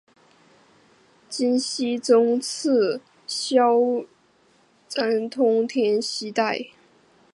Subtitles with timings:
[1.29, 3.69] 金熙宗赐萧
[4.89, 6.69] 肄通天犀带。